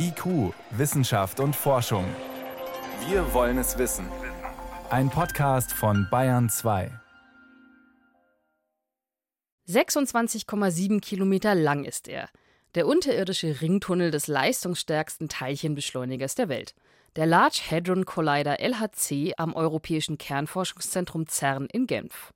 IQ, 0.00 0.54
Wissenschaft 0.70 1.40
und 1.40 1.56
Forschung. 1.56 2.04
Wir 3.08 3.34
wollen 3.34 3.58
es 3.58 3.78
wissen. 3.78 4.06
Ein 4.90 5.10
Podcast 5.10 5.72
von 5.72 6.06
Bayern 6.08 6.48
2. 6.48 6.92
26,7 9.68 11.00
Kilometer 11.00 11.56
lang 11.56 11.84
ist 11.84 12.06
er. 12.06 12.28
Der 12.76 12.86
unterirdische 12.86 13.60
Ringtunnel 13.60 14.12
des 14.12 14.28
leistungsstärksten 14.28 15.28
Teilchenbeschleunigers 15.28 16.36
der 16.36 16.48
Welt. 16.48 16.76
Der 17.16 17.26
Large 17.26 17.62
Hadron 17.68 18.04
Collider 18.04 18.60
LHC 18.60 19.34
am 19.36 19.52
Europäischen 19.52 20.16
Kernforschungszentrum 20.16 21.26
CERN 21.26 21.66
in 21.72 21.88
Genf. 21.88 22.32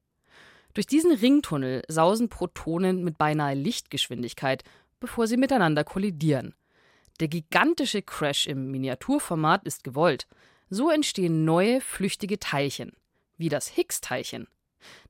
Durch 0.74 0.88
diesen 0.88 1.12
Ringtunnel 1.12 1.82
sausen 1.86 2.28
Protonen 2.28 3.04
mit 3.04 3.18
beinahe 3.18 3.54
Lichtgeschwindigkeit, 3.54 4.64
bevor 4.98 5.28
sie 5.28 5.36
miteinander 5.36 5.84
kollidieren. 5.84 6.56
Der 7.20 7.28
gigantische 7.28 8.02
Crash 8.02 8.46
im 8.46 8.70
Miniaturformat 8.70 9.64
ist 9.64 9.84
gewollt. 9.84 10.26
So 10.70 10.90
entstehen 10.90 11.44
neue, 11.44 11.80
flüchtige 11.80 12.38
Teilchen, 12.38 12.92
wie 13.36 13.48
das 13.48 13.68
Higgs-Teilchen. 13.68 14.48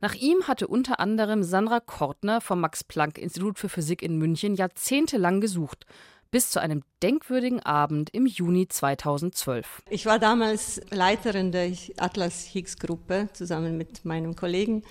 Nach 0.00 0.14
ihm 0.14 0.46
hatte 0.48 0.66
unter 0.66 1.00
anderem 1.00 1.42
Sandra 1.42 1.80
Kortner 1.80 2.40
vom 2.40 2.60
Max-Planck-Institut 2.60 3.58
für 3.58 3.68
Physik 3.68 4.02
in 4.02 4.18
München 4.18 4.54
jahrzehntelang 4.54 5.40
gesucht, 5.40 5.86
bis 6.30 6.50
zu 6.50 6.60
einem 6.60 6.82
denkwürdigen 7.02 7.60
Abend 7.60 8.10
im 8.10 8.26
Juni 8.26 8.66
2012. 8.66 9.82
Ich 9.90 10.06
war 10.06 10.18
damals 10.18 10.80
Leiterin 10.90 11.52
der 11.52 11.70
Atlas-Higgs-Gruppe 11.98 13.28
zusammen 13.32 13.76
mit 13.76 14.04
meinem 14.04 14.34
Kollegen. 14.34 14.82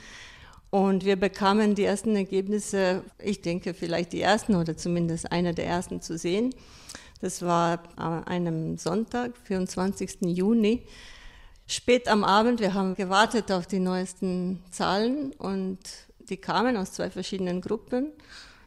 Und 0.70 1.04
wir 1.04 1.18
bekamen 1.18 1.76
die 1.76 1.84
ersten 1.84 2.16
Ergebnisse, 2.16 3.04
ich 3.22 3.42
denke 3.42 3.74
vielleicht 3.74 4.14
die 4.14 4.22
ersten 4.22 4.56
oder 4.56 4.78
zumindest 4.78 5.32
einer 5.32 5.52
der 5.52 5.66
ersten 5.66 6.02
zu 6.02 6.18
sehen. 6.18 6.56
Das 7.22 7.44
war 7.44 7.84
an 7.98 8.24
einem 8.24 8.78
Sonntag, 8.78 9.38
24. 9.44 10.22
Juni. 10.22 10.86
Spät 11.68 12.08
am 12.08 12.24
Abend, 12.24 12.60
wir 12.60 12.74
haben 12.74 12.96
gewartet 12.96 13.52
auf 13.52 13.68
die 13.68 13.80
neuesten 13.80 14.62
Zahlen 14.72 15.32
und 15.34 15.80
die 16.30 16.38
kamen 16.38 16.76
aus 16.76 16.92
zwei 16.94 17.12
verschiedenen 17.12 17.62
Gruppen. 17.62 18.12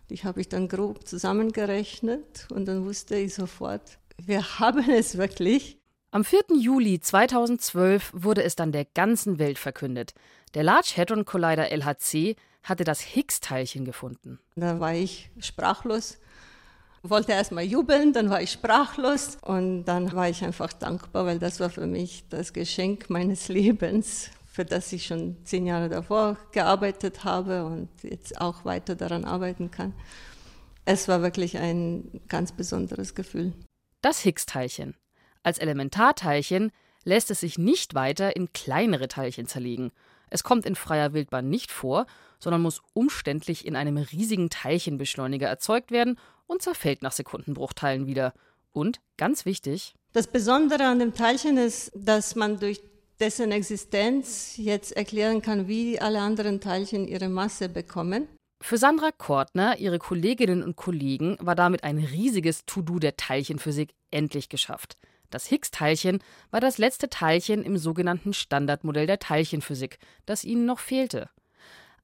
Die 0.08 0.18
habe 0.18 0.40
ich 0.40 0.48
dann 0.48 0.68
grob 0.68 1.06
zusammengerechnet 1.06 2.46
und 2.50 2.66
dann 2.66 2.84
wusste 2.84 3.16
ich 3.16 3.34
sofort, 3.34 3.98
wir 4.22 4.42
haben 4.60 4.88
es 4.88 5.18
wirklich. 5.18 5.78
Am 6.12 6.24
4. 6.24 6.42
Juli 6.56 7.00
2012 7.00 8.12
wurde 8.14 8.44
es 8.44 8.54
dann 8.54 8.70
der 8.70 8.84
ganzen 8.84 9.40
Welt 9.40 9.58
verkündet. 9.58 10.14
Der 10.54 10.62
Large 10.62 10.94
Hadron 10.96 11.24
Collider 11.24 11.72
LHC 11.72 12.36
hatte 12.62 12.84
das 12.84 13.00
Higgs-Teilchen 13.00 13.84
gefunden. 13.84 14.38
Da 14.54 14.78
war 14.78 14.94
ich 14.94 15.30
sprachlos 15.40 16.18
wollte 17.10 17.32
erstmal 17.32 17.64
jubeln, 17.64 18.12
dann 18.12 18.30
war 18.30 18.40
ich 18.40 18.50
sprachlos 18.50 19.36
und 19.42 19.84
dann 19.84 20.12
war 20.12 20.28
ich 20.28 20.42
einfach 20.42 20.72
dankbar, 20.72 21.26
weil 21.26 21.38
das 21.38 21.60
war 21.60 21.70
für 21.70 21.86
mich 21.86 22.24
das 22.30 22.52
Geschenk 22.52 23.10
meines 23.10 23.48
Lebens, 23.48 24.30
für 24.50 24.64
das 24.64 24.92
ich 24.92 25.06
schon 25.06 25.36
zehn 25.44 25.66
Jahre 25.66 25.88
davor 25.88 26.36
gearbeitet 26.52 27.24
habe 27.24 27.66
und 27.66 27.88
jetzt 28.02 28.40
auch 28.40 28.64
weiter 28.64 28.94
daran 28.94 29.24
arbeiten 29.24 29.70
kann. 29.70 29.92
Es 30.86 31.08
war 31.08 31.22
wirklich 31.22 31.58
ein 31.58 32.20
ganz 32.28 32.52
besonderes 32.52 33.14
Gefühl. 33.14 33.52
Das 34.00 34.20
Higgs-Teilchen. 34.20 34.94
Als 35.42 35.58
Elementarteilchen 35.58 36.72
lässt 37.04 37.30
es 37.30 37.40
sich 37.40 37.58
nicht 37.58 37.94
weiter 37.94 38.36
in 38.36 38.52
kleinere 38.52 39.08
Teilchen 39.08 39.46
zerlegen. 39.46 39.92
Es 40.30 40.42
kommt 40.42 40.66
in 40.66 40.74
freier 40.74 41.12
Wildbahn 41.12 41.48
nicht 41.48 41.70
vor, 41.70 42.06
sondern 42.38 42.62
muss 42.62 42.82
umständlich 42.92 43.66
in 43.66 43.76
einem 43.76 43.96
riesigen 43.96 44.50
Teilchenbeschleuniger 44.50 45.48
erzeugt 45.48 45.90
werden 45.90 46.18
und 46.46 46.62
zerfällt 46.62 47.02
nach 47.02 47.12
Sekundenbruchteilen 47.12 48.06
wieder. 48.06 48.32
Und, 48.72 49.00
ganz 49.16 49.44
wichtig, 49.44 49.94
das 50.12 50.28
Besondere 50.28 50.84
an 50.84 51.00
dem 51.00 51.12
Teilchen 51.12 51.56
ist, 51.56 51.90
dass 51.94 52.36
man 52.36 52.60
durch 52.60 52.80
dessen 53.18 53.50
Existenz 53.50 54.56
jetzt 54.56 54.92
erklären 54.92 55.42
kann, 55.42 55.66
wie 55.66 56.00
alle 56.00 56.20
anderen 56.20 56.60
Teilchen 56.60 57.08
ihre 57.08 57.28
Masse 57.28 57.68
bekommen. 57.68 58.28
Für 58.60 58.78
Sandra 58.78 59.10
Kortner, 59.10 59.78
ihre 59.78 59.98
Kolleginnen 59.98 60.62
und 60.62 60.76
Kollegen, 60.76 61.36
war 61.40 61.54
damit 61.54 61.84
ein 61.84 61.98
riesiges 61.98 62.64
To-Do 62.64 62.98
der 62.98 63.16
Teilchenphysik 63.16 63.92
endlich 64.10 64.48
geschafft. 64.48 64.96
Das 65.30 65.46
Higgs-Teilchen 65.46 66.20
war 66.50 66.60
das 66.60 66.78
letzte 66.78 67.08
Teilchen 67.08 67.64
im 67.64 67.76
sogenannten 67.76 68.32
Standardmodell 68.32 69.06
der 69.08 69.18
Teilchenphysik, 69.18 69.98
das 70.26 70.44
ihnen 70.44 70.64
noch 70.64 70.78
fehlte. 70.78 71.28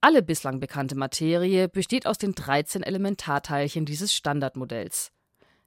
Alle 0.03 0.23
bislang 0.23 0.61
bekannte 0.61 0.95
Materie 0.95 1.69
besteht 1.69 2.07
aus 2.07 2.17
den 2.17 2.35
13 2.35 2.83
Elementarteilchen 2.83 3.85
dieses 3.85 4.15
Standardmodells. 4.15 5.13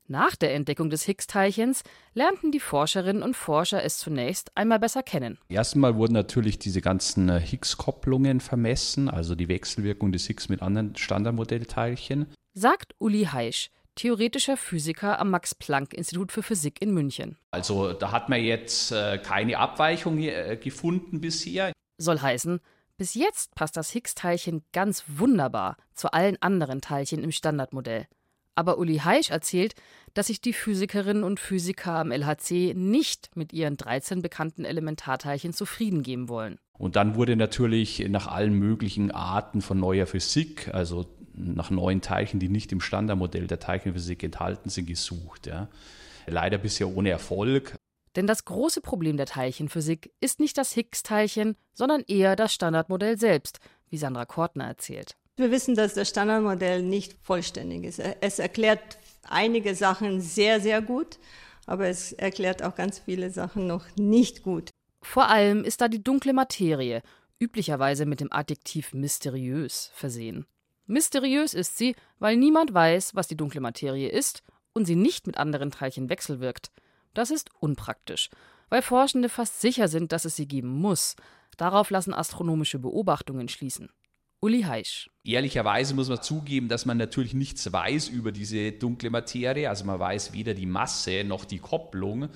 Nach 0.08 0.36
der 0.36 0.56
Entdeckung 0.56 0.90
des 0.90 1.04
Higgs-Teilchens 1.04 1.84
lernten 2.16 2.52
die 2.52 2.60
Forscherinnen 2.60 3.22
und 3.22 3.36
Forscher 3.36 3.84
es 3.84 4.00
zunächst 4.00 4.52
einmal 4.58 4.80
besser 4.80 5.04
kennen. 5.04 5.38
Erstmal 5.50 5.96
wurden 5.96 6.14
natürlich 6.14 6.58
diese 6.58 6.82
ganzen 6.82 7.30
äh, 7.30 7.40
Higgs-Kopplungen 7.40 8.40
vermessen, 8.40 9.08
also 9.08 9.36
die 9.36 9.48
Wechselwirkung 9.48 10.12
des 10.12 10.26
Higgs 10.26 10.50
mit 10.50 10.64
anderen 10.64 10.96
Standardmodellteilchen. 10.96 12.26
Sagt 12.54 12.96
Uli 12.98 13.26
Heisch, 13.26 13.70
theoretischer 13.96 14.58
Physiker 14.58 15.20
am 15.20 15.30
Max-Planck-Institut 15.30 16.32
für 16.32 16.42
Physik 16.42 16.82
in 16.82 16.92
München. 16.92 17.38
Also 17.52 17.94
da 17.94 18.12
hat 18.12 18.30
man 18.30 18.44
jetzt 18.44 18.92
äh, 18.92 19.20
keine 19.20 19.60
Abweichung 19.60 20.18
äh, 20.18 20.58
gefunden 20.62 21.22
bisher. 21.22 21.72
Soll 22.00 22.20
heißen, 22.20 22.60
bis 22.98 23.14
jetzt 23.16 23.56
passt 23.56 23.78
das 23.78 23.92
Higgs-Teilchen 23.92 24.64
ganz 24.72 25.04
wunderbar 25.08 25.78
zu 25.94 26.12
allen 26.14 26.42
anderen 26.42 26.82
Teilchen 26.82 27.24
im 27.24 27.32
Standardmodell. 27.32 28.08
Aber 28.56 28.78
Uli 28.78 28.98
Heisch 28.98 29.32
erzählt, 29.32 29.74
dass 30.14 30.28
sich 30.28 30.40
die 30.40 30.54
Physikerinnen 30.54 31.24
und 31.24 31.40
Physiker 31.40 31.94
am 31.94 32.12
LHC 32.12 32.74
nicht 32.76 33.36
mit 33.36 33.52
ihren 33.52 33.78
13 33.78 34.22
bekannten 34.22 34.64
Elementarteilchen 34.64 35.54
zufrieden 35.54 36.04
geben 36.04 36.30
wollen. 36.30 36.60
Und 36.78 36.96
dann 36.96 37.16
wurde 37.16 37.36
natürlich 37.36 38.08
nach 38.10 38.28
allen 38.28 38.54
möglichen 38.54 39.12
Arten 39.12 39.62
von 39.62 39.80
neuer 39.80 40.06
Physik, 40.06 40.70
also 40.74 41.08
nach 41.34 41.72
neuen 41.72 42.02
Teilchen, 42.02 42.40
die 42.40 42.50
nicht 42.50 42.72
im 42.72 42.82
Standardmodell 42.82 43.48
der 43.48 43.60
Teilchenphysik 43.60 44.24
enthalten 44.24 44.70
sind, 44.70 44.86
gesucht. 44.86 45.48
Ja. 45.48 45.68
Leider 46.28 46.60
bisher 46.60 46.88
ohne 46.88 47.10
Erfolg. 47.10 47.76
Denn 48.16 48.28
das 48.28 48.46
große 48.46 48.82
Problem 48.82 49.18
der 49.18 49.26
Teilchenphysik 49.26 50.12
ist 50.20 50.40
nicht 50.40 50.58
das 50.58 50.74
Higgs-Teilchen, 50.74 51.56
sondern 51.74 52.04
eher 52.08 52.36
das 52.36 52.54
Standardmodell 52.54 53.18
selbst, 53.18 53.60
wie 53.90 53.98
Sandra 53.98 54.26
Kortner 54.26 54.66
erzählt. 54.66 55.16
Wir 55.36 55.50
wissen, 55.50 55.74
dass 55.76 55.96
das 55.96 56.10
Standardmodell 56.10 56.84
nicht 56.84 57.16
vollständig 57.22 57.86
ist. 57.86 58.00
Es 58.22 58.38
erklärt 58.38 59.00
einige 59.24 59.74
Sachen 59.74 60.22
sehr, 60.22 60.60
sehr 60.62 60.82
gut, 60.82 61.18
aber 61.66 61.88
es 61.88 62.14
erklärt 62.14 62.62
auch 62.62 62.76
ganz 62.76 63.00
viele 63.00 63.32
Sachen 63.32 63.66
noch 63.66 63.86
nicht 63.98 64.44
gut. 64.44 64.70
Vor 65.02 65.28
allem 65.30 65.64
ist 65.64 65.82
da 65.82 65.88
die 65.88 66.04
dunkle 66.04 66.34
Materie, 66.34 67.02
üblicherweise 67.40 68.06
mit 68.06 68.20
dem 68.20 68.32
Adjektiv 68.32 68.94
mysteriös 68.94 69.92
versehen. 69.96 70.46
Mysteriös 70.86 71.54
ist 71.54 71.78
sie, 71.78 71.96
weil 72.20 72.38
niemand 72.38 72.74
weiß, 72.74 73.16
was 73.16 73.28
die 73.28 73.38
dunkle 73.38 73.62
Materie 73.62 74.10
ist 74.10 74.44
und 74.74 74.86
sie 74.86 74.96
nicht 74.96 75.28
mit 75.28 75.38
anderen 75.38 75.72
Teilchen 75.72 76.10
wechselwirkt. 76.10 76.72
Das 77.14 77.32
ist 77.32 77.50
unpraktisch, 77.60 78.30
weil 78.70 78.82
Forschende 78.82 79.30
fast 79.30 79.62
sicher 79.62 79.88
sind, 79.88 80.12
dass 80.12 80.26
es 80.26 80.36
sie 80.36 80.48
geben 80.48 80.70
muss. 80.70 81.16
Darauf 81.58 81.90
lassen 81.90 82.14
astronomische 82.14 82.80
Beobachtungen 82.80 83.48
schließen. 83.48 83.90
Uli 84.44 84.64
Heisch. 84.64 85.10
Ehrlicherweise 85.24 85.94
muss 85.94 86.10
man 86.10 86.22
zugeben, 86.22 86.68
dass 86.68 86.86
man 86.86 86.98
natürlich 86.98 87.34
nichts 87.34 87.72
weiß 87.72 88.10
über 88.10 88.34
diese 88.34 88.74
dunkle 88.74 89.10
Materie. 89.10 89.70
Also 89.70 89.86
man 89.86 90.00
weiß 90.00 90.34
weder 90.34 90.54
die 90.54 90.66
Masse 90.66 91.24
noch 91.24 91.46
die 91.46 91.60
Kopplung. 91.60 92.28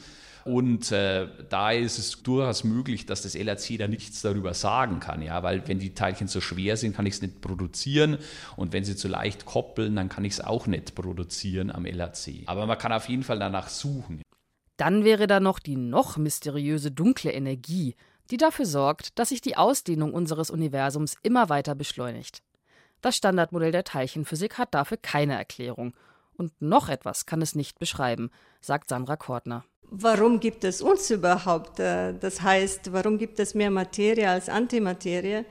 Und 0.45 0.93
äh, 0.93 1.27
da 1.49 1.71
ist 1.71 1.97
es 1.97 2.23
durchaus 2.23 2.63
möglich, 2.63 3.05
dass 3.05 3.23
das 3.23 3.35
LHC 3.35 3.77
da 3.77 3.89
nichts 3.89 4.21
darüber 4.21 4.53
sagen 4.53 5.01
kann, 5.01 5.21
ja, 5.21 5.43
weil 5.43 5.67
wenn 5.67 5.79
die 5.79 5.93
Teilchen 5.93 6.29
zu 6.29 6.39
schwer 6.39 6.77
sind, 6.77 6.95
kann 6.95 7.05
ich 7.05 7.15
es 7.15 7.21
nicht 7.21 7.41
produzieren 7.41 8.17
und 8.55 8.71
wenn 8.71 8.85
sie 8.85 8.95
zu 8.95 9.09
leicht 9.09 9.43
koppeln, 9.43 9.97
dann 9.97 10.07
kann 10.07 10.23
ich 10.23 10.33
es 10.33 10.39
auch 10.39 10.65
nicht 10.65 10.95
produzieren 10.95 11.69
am 11.69 11.85
LHC. 11.85 12.43
Aber 12.45 12.65
man 12.65 12.77
kann 12.77 12.93
auf 12.93 13.09
jeden 13.09 13.23
Fall 13.23 13.39
danach 13.39 13.67
suchen. 13.67 14.21
Dann 14.77 15.03
wäre 15.03 15.27
da 15.27 15.39
noch 15.39 15.59
die 15.59 15.75
noch 15.75 16.17
mysteriöse 16.17 16.91
dunkle 16.91 17.31
Energie, 17.31 17.95
die 18.29 18.37
dafür 18.37 18.65
sorgt, 18.65 19.17
dass 19.19 19.29
sich 19.29 19.41
die 19.41 19.57
Ausdehnung 19.57 20.13
unseres 20.13 20.49
Universums 20.49 21.17
immer 21.23 21.49
weiter 21.49 21.75
beschleunigt. 21.75 22.43
Das 23.01 23.15
Standardmodell 23.15 23.71
der 23.71 23.83
Teilchenphysik 23.83 24.57
hat 24.57 24.73
dafür 24.73 24.97
keine 24.97 25.35
Erklärung. 25.35 25.93
Und 26.35 26.53
noch 26.61 26.89
etwas 26.89 27.25
kann 27.25 27.41
es 27.41 27.55
nicht 27.55 27.79
beschreiben, 27.79 28.29
sagt 28.61 28.89
Sandra 28.89 29.15
Kortner. 29.15 29.65
Warum 29.89 30.39
gibt 30.39 30.63
es 30.63 30.81
uns 30.81 31.09
überhaupt? 31.09 31.79
Äh, 31.79 32.13
das 32.19 32.41
heißt, 32.41 32.91
warum 32.91 33.17
gibt 33.17 33.39
es 33.39 33.55
mehr 33.55 33.71
Materie 33.71 34.29
als 34.29 34.49
Antimaterie? 34.49 35.45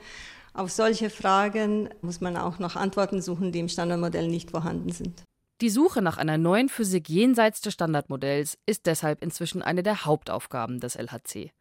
Auf 0.53 0.71
solche 0.71 1.09
Fragen 1.09 1.89
muss 2.01 2.21
man 2.21 2.37
auch 2.37 2.59
noch 2.59 2.75
Antworten 2.75 3.21
suchen, 3.21 3.51
die 3.51 3.59
im 3.59 3.69
Standardmodell 3.69 4.27
nicht 4.27 4.51
vorhanden 4.51 4.91
sind. 4.91 5.23
Die 5.59 5.69
Suche 5.71 6.03
nach 6.03 6.17
einer 6.17 6.37
neuen 6.37 6.69
Physik 6.69 7.09
jenseits 7.09 7.61
des 7.61 7.73
Standardmodells 7.73 8.59
ist 8.67 8.85
deshalb 8.85 9.23
inzwischen 9.23 9.63
eine 9.63 9.81
der 9.81 10.05
Hauptaufgaben 10.05 10.79
des 10.79 10.95
LHC. 10.95 11.51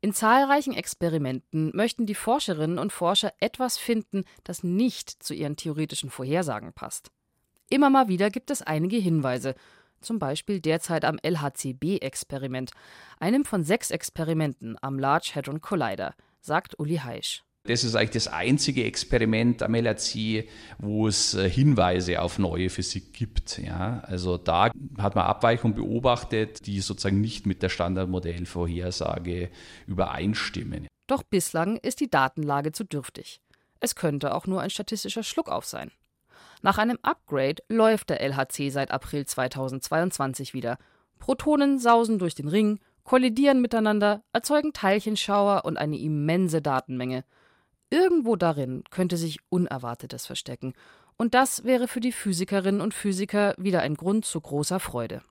In 0.00 0.12
zahlreichen 0.12 0.74
Experimenten 0.74 1.72
möchten 1.74 2.06
die 2.06 2.14
Forscherinnen 2.14 2.78
und 2.78 2.92
Forscher 2.92 3.32
etwas 3.40 3.78
finden, 3.78 4.24
das 4.44 4.62
nicht 4.62 5.10
zu 5.10 5.34
ihren 5.34 5.56
theoretischen 5.56 6.08
Vorhersagen 6.08 6.72
passt. 6.72 7.10
Immer 7.68 7.90
mal 7.90 8.06
wieder 8.06 8.30
gibt 8.30 8.52
es 8.52 8.62
einige 8.62 8.98
Hinweise, 8.98 9.56
zum 10.00 10.20
Beispiel 10.20 10.60
derzeit 10.60 11.04
am 11.04 11.18
LHCb-Experiment, 11.20 12.70
einem 13.18 13.44
von 13.44 13.64
sechs 13.64 13.90
Experimenten 13.90 14.76
am 14.80 15.00
Large 15.00 15.32
Hadron 15.34 15.60
Collider, 15.60 16.14
sagt 16.40 16.78
Uli 16.78 16.98
Heisch. 16.98 17.42
Das 17.64 17.84
ist 17.84 17.94
eigentlich 17.94 18.10
das 18.10 18.26
einzige 18.26 18.84
Experiment 18.84 19.62
am 19.62 19.76
LHC, 19.76 20.48
wo 20.78 21.06
es 21.06 21.34
äh, 21.34 21.48
Hinweise 21.48 22.20
auf 22.20 22.40
neue 22.40 22.70
Physik 22.70 23.12
gibt. 23.12 23.58
Ja, 23.58 24.02
also 24.04 24.36
da 24.36 24.72
hat 24.98 25.14
man 25.14 25.26
Abweichungen 25.26 25.76
beobachtet, 25.76 26.66
die 26.66 26.80
sozusagen 26.80 27.20
nicht 27.20 27.46
mit 27.46 27.62
der 27.62 27.68
Standardmodellvorhersage 27.68 29.48
übereinstimmen. 29.86 30.88
Doch 31.06 31.22
bislang 31.22 31.76
ist 31.76 32.00
die 32.00 32.10
Datenlage 32.10 32.72
zu 32.72 32.84
dürftig. 32.84 33.40
Es 33.78 33.94
könnte 33.94 34.34
auch 34.34 34.48
nur 34.48 34.60
ein 34.60 34.70
statistischer 34.70 35.22
Schluckauf 35.22 35.64
sein. 35.64 35.92
Nach 36.62 36.78
einem 36.78 36.98
Upgrade 37.02 37.62
läuft 37.68 38.10
der 38.10 38.20
LHC 38.20 38.70
seit 38.70 38.90
April 38.90 39.24
2022 39.24 40.52
wieder. 40.52 40.78
Protonen 41.20 41.78
sausen 41.78 42.18
durch 42.18 42.34
den 42.34 42.48
Ring, 42.48 42.80
kollidieren 43.04 43.60
miteinander, 43.60 44.24
erzeugen 44.32 44.72
Teilchenschauer 44.72 45.64
und 45.64 45.76
eine 45.76 45.98
immense 45.98 46.60
Datenmenge. 46.60 47.24
Irgendwo 47.92 48.36
darin 48.36 48.84
könnte 48.90 49.18
sich 49.18 49.40
Unerwartetes 49.50 50.24
verstecken. 50.24 50.72
Und 51.18 51.34
das 51.34 51.64
wäre 51.64 51.88
für 51.88 52.00
die 52.00 52.10
Physikerinnen 52.10 52.80
und 52.80 52.94
Physiker 52.94 53.54
wieder 53.58 53.82
ein 53.82 53.96
Grund 53.96 54.24
zu 54.24 54.40
großer 54.40 54.80
Freude. 54.80 55.22